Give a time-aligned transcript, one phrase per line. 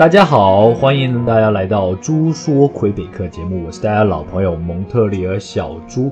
[0.00, 6.10] 大家好，欢迎大家来到猪说魁北克节目，我是大家老朋友蒙特利尔小猪。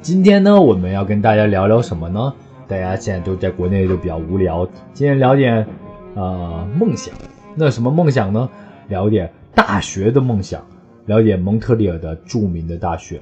[0.00, 2.32] 今天呢，我们要跟大家聊聊什么呢？
[2.68, 5.66] 大家现在都在国内都比较无聊，今天聊点
[6.14, 7.12] 呃梦想。
[7.56, 8.48] 那什么梦想呢？
[8.86, 10.64] 聊点大学的梦想，
[11.06, 13.20] 聊点蒙特利尔的著名的大学。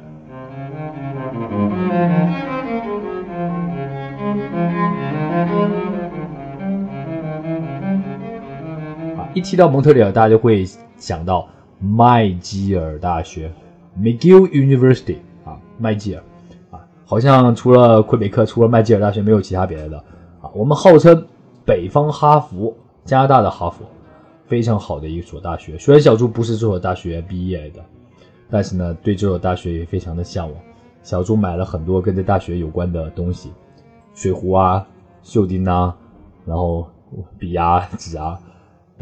[9.43, 10.65] 提到蒙特利尔，大家就会
[10.97, 11.47] 想到
[11.79, 13.53] 麦吉尔大学
[13.99, 16.23] （McGill University） 啊，麦吉尔
[16.71, 19.99] 啊，好像除了魁北克，除了麦吉尔大学，没有其他别的的
[20.41, 20.49] 啊。
[20.55, 21.27] 我们号称
[21.65, 22.75] 北方哈佛，
[23.05, 23.85] 加拿大的哈佛，
[24.47, 25.77] 非常好的一所大学。
[25.77, 27.81] 虽然小猪不是这所大学毕业的，
[28.49, 30.57] 但是呢，对这所大学也非常的向往。
[31.03, 33.51] 小猪买了很多跟这大学有关的东西，
[34.15, 34.87] 水壶啊、
[35.23, 35.95] 袖钉啊，
[36.47, 36.87] 然后
[37.39, 38.39] 笔啊、纸啊。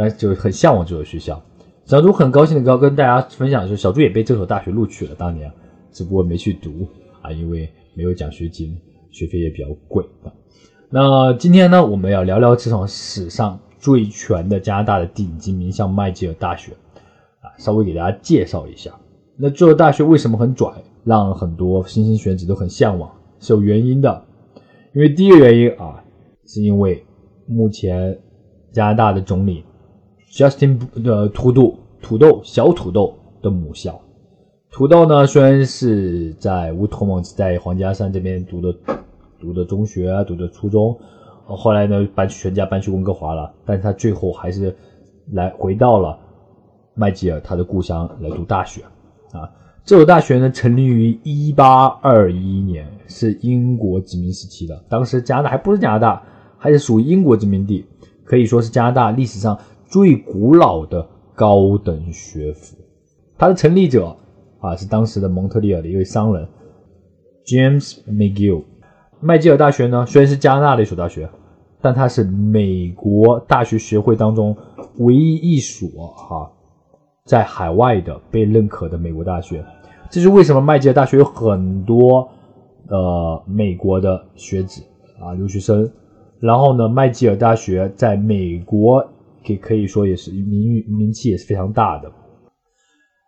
[0.00, 1.38] 但就很向往这所学校，
[1.84, 5.52] 小猪很高兴的跟跟大家分享，就是小猪也被这所大学录取了，当年
[5.92, 6.88] 只不过没去读
[7.20, 8.74] 啊，因为没有奖学金，
[9.10, 10.32] 学费也比较贵啊。
[10.88, 16.72] 那今天呢，我们要聊聊这场史上最全的加拿大的顶级名校麦吉尔大学
[17.42, 18.90] 啊，稍微给大家介绍一下。
[19.36, 20.72] 那这所大学为什么很拽，
[21.04, 24.24] 让很多新兴选子都很向往，是有原因的。
[24.94, 26.02] 因为第一个原因啊，
[26.46, 27.04] 是因为
[27.46, 28.18] 目前
[28.72, 29.62] 加拿大的总理。
[30.30, 34.00] Justin 的土豆土豆小土豆的母校，
[34.70, 38.72] 土豆呢虽然是在乌托邦在皇家山这边读的
[39.40, 40.96] 读的中学读的初中，
[41.44, 44.74] 后来呢搬全家搬去温哥华了，但是他最后还是
[45.32, 46.16] 来回到了
[46.94, 48.82] 麦吉尔他的故乡来读大学
[49.32, 49.50] 啊。
[49.84, 56.22] 这所大学呢成立于一八二一年，是英国殖民时期的，当时加拿大还不是加拿大，
[56.56, 57.84] 还是属于英国殖民地，
[58.22, 59.58] 可以说是加拿大历史上。
[59.90, 61.04] 最古老的
[61.34, 62.76] 高等学府，
[63.36, 64.16] 它的成立者
[64.60, 66.46] 啊是当时的蒙特利尔的一位商人
[67.44, 68.62] James McGill。
[69.18, 71.28] 麦吉尔大学呢虽然是加拿大的一所大学，
[71.82, 74.56] 但它是美国大学学会当中
[74.98, 76.48] 唯一一所哈
[77.24, 79.64] 在海外的被认可的美国大学。
[80.08, 82.28] 这是为什么麦吉尔大学有很多
[82.86, 84.84] 呃美国的学子
[85.20, 85.90] 啊留学生。
[86.38, 89.04] 然后呢，麦吉尔大学在美国。
[89.46, 92.12] 可可以说也是名誉名气也是非常大的，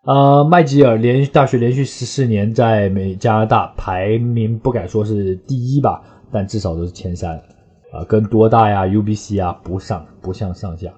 [0.04, 7.36] 呃，麦吉尔连大学连续十四年在美加拿大排名不敢说是第一吧，但至少都是前三，
[7.92, 10.92] 啊，跟多大呀、UBC 啊不上不相上下。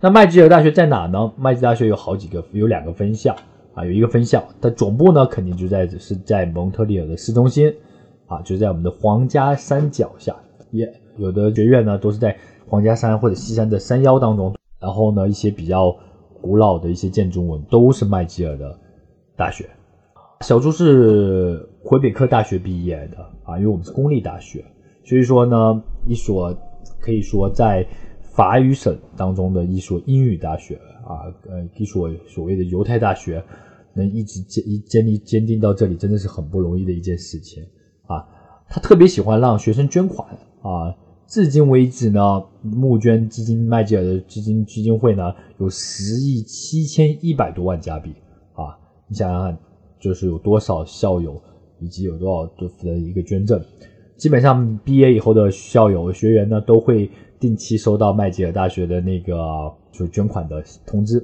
[0.00, 1.32] 那麦吉尔大学在哪呢？
[1.36, 3.36] 麦吉尔大学有好几个，有两个分校
[3.74, 7.72] 啊，有一个分校，它总部呢肯定就在是在蒙特利尔的市中心，
[8.26, 10.34] 啊，就在我们的皇家山脚下，
[10.70, 12.36] 也有的学院呢都是在。
[12.68, 15.96] 皇家山或者西山的山腰当中，然后呢，一些比较
[16.40, 18.78] 古老的一些建筑物都是麦吉尔的
[19.36, 19.68] 大学。
[20.42, 24.64] 小朱是魁北克大学毕业的啊，因为我们是公立大学，
[25.04, 26.54] 所以说呢，一所
[27.00, 27.84] 可以说在
[28.20, 33.42] 法语省当中的一所英语大学啊，呃，一所所谓的犹太大学，
[33.94, 37.64] 能一直坚一坚立坚定到这里，真的是很不容易的一件事情
[38.06, 38.24] 啊。
[38.68, 40.28] 他特别喜欢让学生捐款
[40.62, 40.94] 啊。
[41.28, 48.10] 至今为止呢，募捐基金麦吉尔的基金基金会呢有十亿七千一百多万加币
[48.54, 48.74] 啊！
[49.06, 49.58] 你想想看，
[50.00, 51.38] 就是有多少校友
[51.80, 53.62] 以及有多少多的一个捐赠。
[54.16, 59.36] 基本上毕业以后的校友学员呢，都会定期收到麦吉尔大学的那个
[59.92, 61.22] 就是捐款的通知。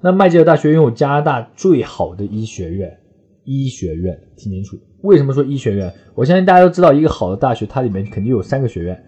[0.00, 2.98] 那麦吉尔大学拥有加拿大最好的医学院，
[3.44, 5.92] 医学院听清楚，为什么说医学院？
[6.14, 8.98] 我相信大家都知道，一个好的大学它里面肯定有三个学院。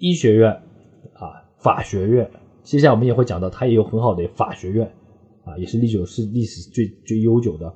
[0.00, 0.50] 医学院
[1.12, 2.28] 啊，法学院，
[2.62, 4.90] 接下来我们也会讲到，它也有很好的法学院
[5.44, 7.66] 啊，也是历久是历史最最悠久的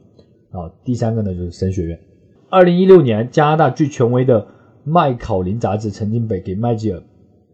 [0.51, 0.73] 啊。
[0.83, 2.01] 第三个呢就是神学院。
[2.49, 4.47] 二零一六年，加拿大最权威的
[4.85, 7.03] 麦考林杂志曾经被给麦吉尔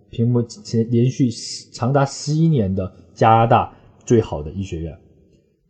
[0.09, 0.45] 评为
[0.89, 1.29] 连续
[1.73, 3.73] 长达十一年的加拿大
[4.05, 4.97] 最好的医学院。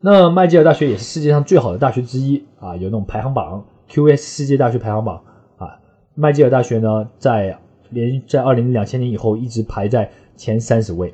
[0.03, 5.25] 那麦吉尔大学也是世界上最好的大学之一啊，有那种排行榜 QS 世界大学排行榜
[5.57, 5.81] 啊。
[6.15, 7.59] 麦吉尔大学呢在。
[7.91, 11.13] 连在二零两千年以后一直排在前三十位，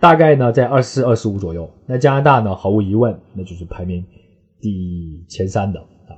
[0.00, 1.68] 大概呢在二四二十五左右。
[1.86, 4.04] 那加拿大呢，毫无疑问那就是排名
[4.60, 6.16] 第前三的啊。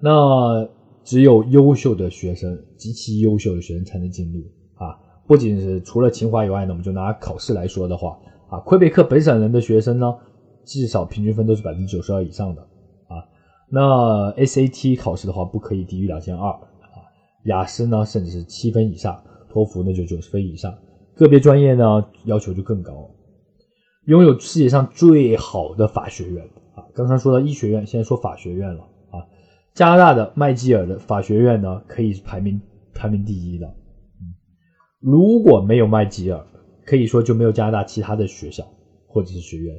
[0.00, 0.68] 那
[1.04, 4.40] 只有优秀的学生，极其优秀的学生才能进入
[4.74, 4.98] 啊。
[5.26, 10.14] 不仅是除了清华以外呢，我们就拿考试来说的话啊，魁北克本省人的学生呢，
[10.64, 12.62] 至少平均分都是百分之九十二以上的
[13.08, 13.26] 啊。
[13.68, 16.56] 那 SAT 考试的话，不可以低于两千二。
[17.46, 19.14] 雅思呢，甚至是七分以上；
[19.48, 20.72] 托福呢就九十分以上。
[21.14, 23.10] 个别专业呢要求就更高。
[24.04, 26.44] 拥有世界上最好的法学院
[26.74, 26.84] 啊。
[26.94, 29.24] 刚刚说到医学院，现在说法学院了啊。
[29.74, 32.60] 加拿大的麦吉尔的法学院呢，可以排名
[32.94, 33.74] 排名第一的。
[35.00, 36.44] 如果没有麦吉尔，
[36.84, 38.64] 可以说就没有加拿大其他的学校
[39.06, 39.74] 或者是学院。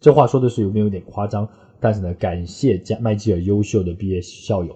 [0.00, 1.48] 这话说的是有没有点夸张？
[1.80, 4.74] 但是呢，感谢加麦吉尔优秀的毕业校友，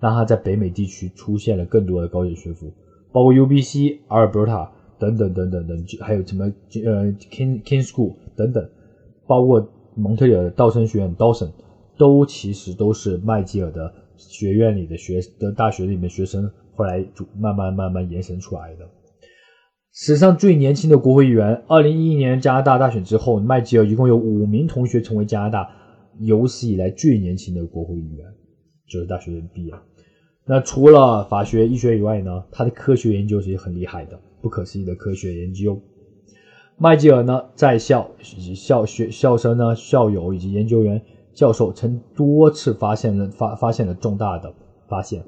[0.00, 2.72] 让他在北美地区出现了更多的高等学府，
[3.12, 6.44] 包括 UBC、阿尔伯塔等等等等等，还有什么
[6.84, 8.68] 呃 King King School 等等，
[9.26, 11.50] 包括蒙特利尔的道森学院 Dawson，
[11.98, 18.88] 都其实都是麦吉尔的学院里的学的大学里面学生后来就慢慢慢慢延伸出来的。
[19.92, 25.68] 史上最年轻的国会议员，二零一一年加拿大大选之后，麦吉尔一共有五名同学成为加拿大
[26.20, 28.24] 有史以来最年轻的国会议员，
[28.88, 29.74] 就是大学毕业。
[30.50, 35.80] 那除了法学、医学以外呢，他的科学研究是很厉害的，不可思议的科学研究。
[36.76, 41.00] 麦吉尔呢，在校以及校学校生呢、校友以及研究员、
[41.32, 44.52] 教授曾多次发现了发发现了重大的
[44.88, 45.22] 发现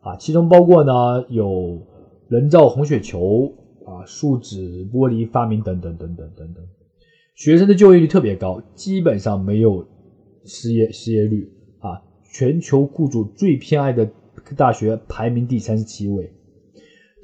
[0.00, 1.82] 啊，其中包括呢有
[2.28, 3.52] 人造红血球。
[3.84, 6.62] 啊，树脂玻璃发明等等等等等等，
[7.34, 9.88] 学生的就业率特别高，基本上没有
[10.44, 12.02] 失业失业率啊。
[12.30, 14.06] 全球雇主最偏爱的
[14.54, 16.32] 大学排名第三十七位，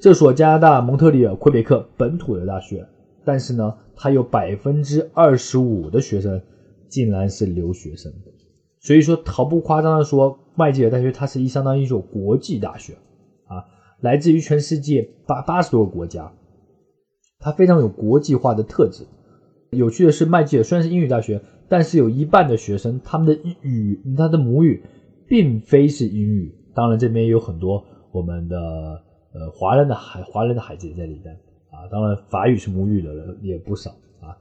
[0.01, 2.87] 这所加拿大蒙特利尔魁北克本土的大学，
[3.25, 6.41] 但是呢，它有百分之二十五的学生
[6.89, 8.13] 竟然是留学生，
[8.81, 12.95] 所以说毫不夸张的说，麦吉尔大学它是一相当于一所国际大学
[13.47, 13.65] 啊，
[14.01, 16.33] 来自于全世界八八十多个国家。
[17.41, 19.05] 它非常有国际化的特质。
[19.71, 24.83] 有趣的是，麦吉尔虽然是英语大学，但是有一半的学生他们的语，他的母语
[25.27, 26.55] 并非是英语。
[26.75, 28.59] 当然，这边也有很多我们的
[29.33, 31.35] 呃华人的孩华人的孩子也在里边
[31.71, 31.87] 啊。
[31.91, 33.91] 当然，法语是母语的人也不少
[34.21, 34.37] 啊。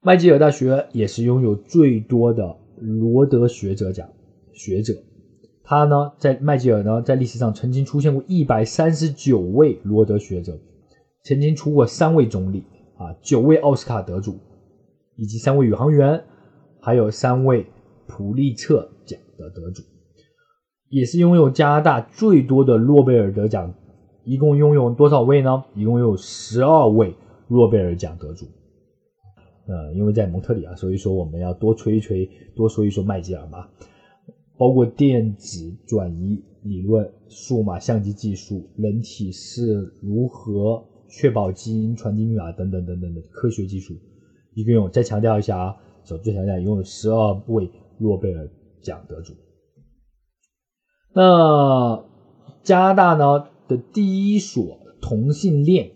[0.00, 4.08] 麦吉尔大学也是拥有最多的罗德学者奖
[4.52, 4.94] 学者。
[5.64, 10.58] 他呢，在麦吉尔呢，在历史上曾经出现过一百三十九位罗德学者。
[11.24, 12.64] 曾经出过三位总理
[12.98, 14.40] 啊，九位奥斯卡得主，
[15.14, 16.24] 以及三位宇航员，
[16.80, 17.64] 还有三位
[18.08, 19.84] 普利策奖的得主，
[20.92, 23.72] 也是拥有加拿大最多的诺贝尔得奖，
[24.24, 25.64] 一共拥有多少位呢？
[25.74, 27.14] 一共有十二位
[27.48, 28.44] 诺贝尔奖得主。
[29.66, 33.66] 呃，因为在蒙特利尔，所以说我们要多吹一吹，多说一说麦吉尔嘛，
[34.58, 40.84] 包括电子转移理论、数码相机技术、人体是如何。
[41.08, 43.94] 确保基因传递密码等等等等的科学技术，
[44.54, 48.48] 一共有再强调一下啊，小最强调一共有十二位诺贝尔
[48.80, 49.34] 奖得主。
[51.12, 52.04] 那
[52.62, 55.90] 加拿大呢的第一所同性恋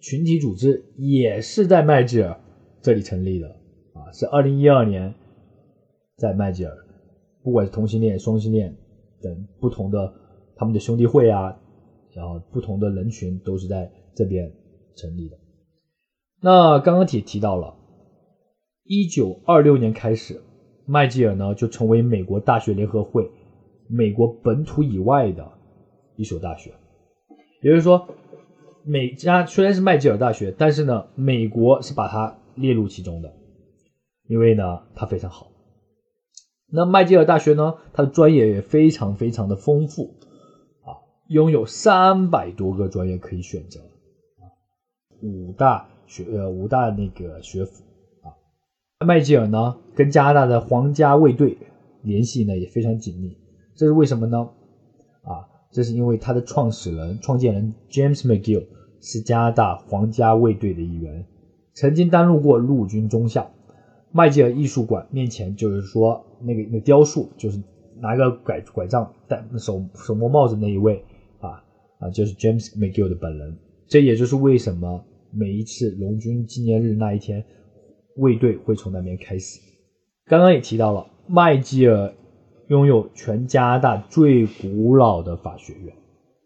[0.00, 2.40] 群体组织也是在麦吉尔
[2.82, 3.48] 这里成立的
[3.94, 5.14] 啊，是二零一二年
[6.16, 6.76] 在麦吉尔，
[7.42, 8.76] 不管是同性恋、双性恋
[9.22, 10.12] 等不同的
[10.56, 11.56] 他们的兄弟会啊，
[12.12, 13.90] 然后不同的人群都是在。
[14.14, 14.52] 这边
[14.96, 15.38] 成立的。
[16.42, 17.76] 那刚刚提提到了，
[18.82, 20.42] 一九二六年开始，
[20.86, 23.30] 麦吉尔呢就成为美国大学联合会
[23.88, 25.50] 美国本土以外的
[26.16, 26.72] 一所大学。
[27.62, 28.08] 也就是说，
[28.84, 33.34] 美加虽然是麦吉尔大学，但是呢，美国是把它列入其中的，
[34.28, 35.50] 因为呢它非常好。
[36.70, 40.14] 那麦吉尔大学呢，它的专业也非常非常的丰富
[40.84, 43.80] 啊，拥有三百多个专业可以选择。
[45.20, 47.82] 五大学呃五大那个学府
[48.22, 48.30] 啊，
[49.04, 51.58] 麦吉尔呢跟加拿大的皇家卫队
[52.02, 53.36] 联系呢也非常紧密，
[53.78, 54.38] 这是为什么呢？
[55.22, 58.66] 啊，这是因为他的创始人、创建人 James McGill
[59.00, 61.24] 是加拿大皇家卫队的一员，
[61.74, 63.48] 曾经担任过陆军中校。
[64.10, 67.62] 麦吉尔艺术馆面前就是说那个那雕塑，就是
[68.00, 71.04] 拿个拐拐杖戴手手摸帽子那一位
[71.38, 71.62] 啊
[72.00, 73.56] 啊，就是 James McGill 的本人。
[73.86, 77.44] 这也就是为什么每一次龙军纪念日那一天，
[78.16, 79.60] 卫队会从那边开始。
[80.26, 82.12] 刚刚也提到了，麦吉尔
[82.68, 85.94] 拥有全加拿大最古老的法学院，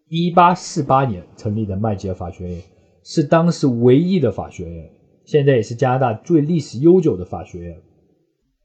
[0.09, 2.63] 一八四八年成立的麦吉尔法学院
[3.03, 4.91] 是当时唯一的法学院，
[5.25, 7.77] 现在也是加拿大最历史悠久的法学院。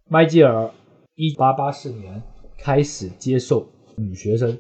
[0.08, 0.70] 麦吉尔
[1.16, 2.22] 一八八四年
[2.60, 4.58] 开始接受女学生。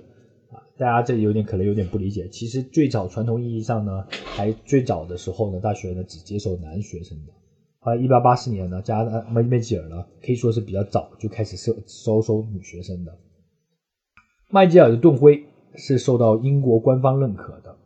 [0.80, 7.34] 大家这有点可能有点不理解，其实最早传统意义上呢，还最早的时候呢，大学呢只接受男学生的。
[7.88, 13.18] 后来一八八四年呢，加拿大麦麦吉尔呢可以说是比较早就开始收收收女学生的。
[14.50, 17.78] 麦吉尔的盾徽是受到英国官方认可的。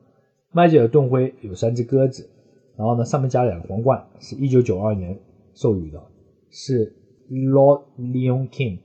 [0.51, 2.27] 麦吉尔盾徽有三只鸽子，
[2.75, 5.19] 然后呢上面加两个皇冠，是一九九二年
[5.53, 6.01] 授予的，
[6.49, 6.91] 是
[7.29, 8.79] Lord Leon King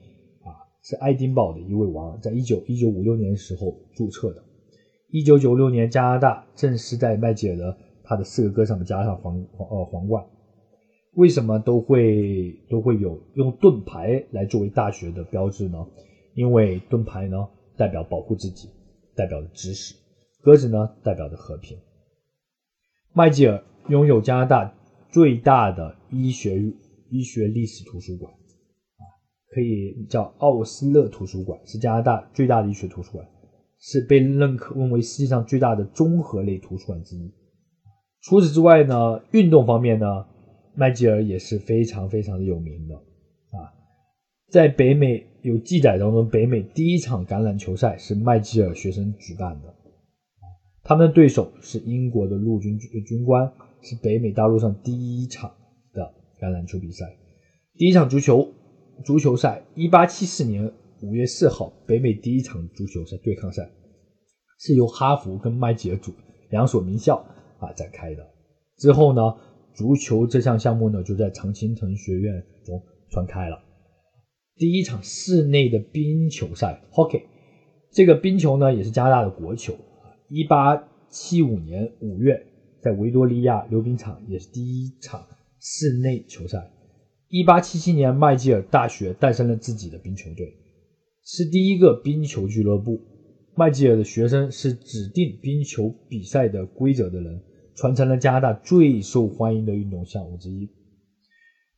[0.44, 4.44] 啊，是爱丁堡的一位王，在一九一九五六年时候注册的。
[5.08, 10.22] 一九九六年，加拿大正式在麦吉尔的他的四个歌上面加上皇皇呃皇冠。
[11.16, 15.78] 为什么都会都会有用盾牌来作为大学的标志呢？
[16.34, 18.68] 因为盾牌呢代表保护自己，
[19.14, 19.94] 代表的知识；
[20.42, 21.78] 鸽子呢代表的和平。
[23.14, 24.74] 麦吉尔拥有加拿大
[25.10, 26.62] 最大的医学
[27.08, 29.02] 医学历史图书馆，啊，
[29.48, 33.26] 可以叫奥斯勒图书馆，是加拿大最大的医学图书馆，
[33.78, 37.32] 是被认可认为世界上最大的综合类图书馆之一。
[38.20, 40.26] 除此之外呢，运动方面呢？
[40.76, 43.72] 麦吉尔也是非常非常的有名的啊，
[44.50, 49.74] 在北美有记载当中，北美第一场橄榄球赛是麦吉尔学生举办的，
[50.82, 55.50] 他们的对手是英国的陆军军官，是北美大陆上第一场
[55.94, 56.02] 的
[56.38, 57.06] 橄榄球比赛。
[57.78, 58.52] 第一场足球
[59.02, 63.66] 足球赛，一八七四年五月四号，北美第一场足球赛对抗赛
[64.58, 66.12] 是由哈佛跟麦吉尔组
[66.50, 67.24] 两所名校
[67.60, 68.26] 啊展开的。
[68.76, 69.22] 之后呢？
[69.76, 73.62] 足球这项项目呢，就在常青藤学院中传开了。
[74.56, 77.22] 第一场室内的冰球赛 （hockey），
[77.92, 79.76] 这个冰球呢也是加拿大的国球。
[80.30, 82.42] 一八七五年五月，
[82.80, 85.26] 在维多利亚溜冰场也是第一场
[85.60, 86.70] 室内球赛。
[87.28, 90.54] 一八七七年，麦吉尔大学诞生了自己的冰球队，
[91.22, 92.98] 是第一个冰球俱乐部。
[93.54, 97.42] 麦吉尔的学生是指定冰球比赛的规则的人。
[97.76, 100.68] 传承了加拿大最受欢迎的运动项目之一。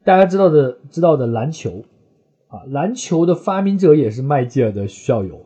[0.05, 1.85] 大家知道的知道的篮球
[2.47, 5.45] 啊，篮球的发明者也是麦吉尔的校友，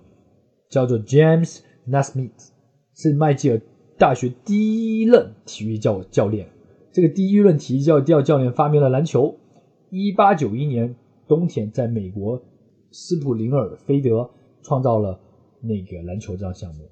[0.68, 2.52] 叫做 James n a s m i t h
[2.94, 3.60] 是麦吉尔
[3.98, 6.46] 大学第一任体育教教练。
[6.92, 9.38] 这个第一任体育教教教练发明了篮球。
[9.90, 10.94] 一八九一年
[11.26, 12.42] 冬天，在美国
[12.90, 14.30] 斯普林尔菲德
[14.62, 15.18] 创造了
[15.62, 16.90] 那个篮球这项项目。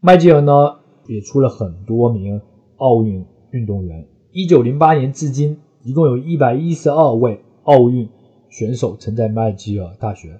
[0.00, 0.80] 麦吉尔呢？
[1.08, 2.40] 也出了很多名
[2.76, 4.06] 奥运运动员。
[4.30, 8.08] 一九零八年至今，一共有一百一十二位奥运
[8.50, 10.30] 选手曾在麦吉尔大学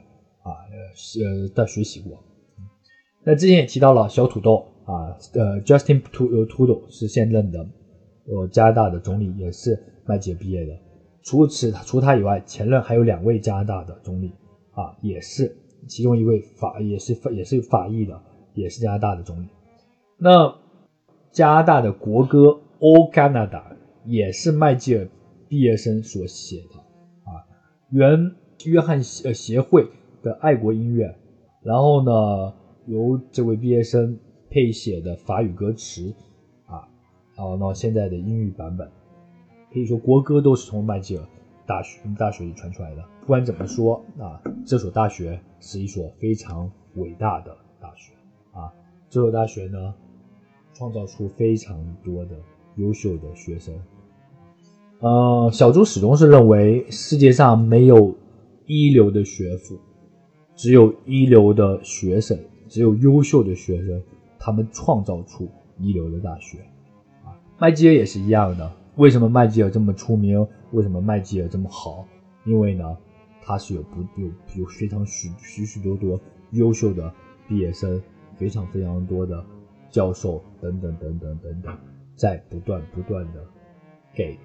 [0.42, 2.22] 啊呃的学习过。
[3.24, 7.66] 那之前也提到了小土豆啊，呃，Justin Trudeau 是现任的
[8.26, 10.72] 呃加拿大的总理，也是麦吉尔毕业的。
[11.22, 14.32] 除此除他以外，前任还有两位加拿大的总理
[14.72, 15.54] 啊，也是
[15.86, 18.18] 其中一位法也是也是法裔的，
[18.54, 19.48] 也是加拿大的总理。
[20.20, 20.52] 那
[21.30, 22.38] 加拿大的国歌
[22.80, 23.62] 《All Canada》
[24.04, 25.08] 也是麦吉尔
[25.48, 26.80] 毕业生所写的
[27.30, 27.46] 啊，
[27.90, 28.34] 原
[28.64, 29.86] 约翰呃协会
[30.20, 31.14] 的爱国音乐，
[31.62, 32.52] 然后呢
[32.86, 34.18] 由这位毕业生
[34.50, 36.12] 配写的法语歌词
[36.66, 36.88] 啊，
[37.36, 38.90] 然后呢现在的英语版本，
[39.72, 41.24] 可以说国歌都是从麦吉尔
[41.64, 43.04] 大学大学里传出来的。
[43.20, 48.12] 不管怎么说啊，这所大学是一所非常伟大的大学
[48.50, 48.74] 啊，
[49.08, 49.94] 这所大学呢。
[50.78, 52.36] 创造出非常多的
[52.76, 53.74] 优秀的学生。
[55.00, 58.14] 呃，小猪始终是认为世界上没有
[58.66, 59.76] 一流的学府，
[60.54, 64.00] 只有一流的学生，只有优秀的学生，
[64.38, 65.48] 他们创造出
[65.80, 66.58] 一流的大学。
[67.24, 68.72] 啊，麦吉尔也是一样的。
[68.94, 70.46] 为什么麦吉尔这么出名？
[70.70, 72.06] 为什么麦吉尔这么好？
[72.44, 72.96] 因为呢，
[73.42, 76.20] 他是有不有有非常许许许多多
[76.52, 77.12] 优秀的
[77.48, 78.00] 毕业生，
[78.36, 79.44] 非常非常多的。
[79.90, 81.78] 教授等等等等等等，
[82.14, 83.40] 在不断不断的
[84.14, 84.38] 给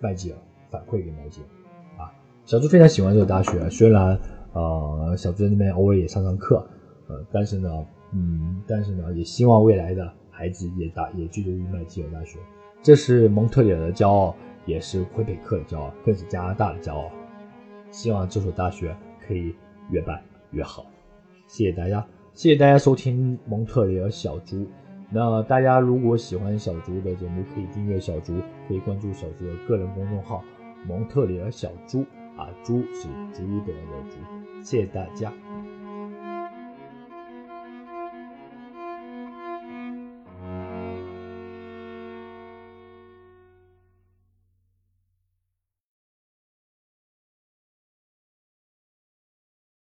[0.00, 0.38] 麦吉尔
[0.70, 2.12] 反馈给麦吉尔啊，
[2.44, 4.18] 小猪非常喜欢这个大学，虽然
[4.52, 6.66] 呃小猪在那边偶尔也上上课，
[7.08, 12.38] 呃，但是呢，嗯，但是呢，也希望未来的孩子也大也居住于麦吉尔大学，
[12.82, 14.34] 这是蒙特利尔的骄傲，
[14.66, 17.10] 也是魁北克的骄傲，更是加拿大的骄傲。
[17.90, 18.96] 希望这所大学
[19.26, 19.54] 可以
[19.90, 20.86] 越办越好，
[21.46, 22.04] 谢谢大家。
[22.34, 24.66] 谢谢大家收听蒙特利尔小猪。
[25.10, 28.32] 那大家如果喜欢小猪的节目，可以订阅小猪，
[28.66, 30.42] 可以关注小猪的个人公众号
[30.88, 32.04] “蒙特利尔小猪”。
[32.34, 34.16] 啊，猪是猪的的猪。
[34.62, 35.30] 谢谢大家。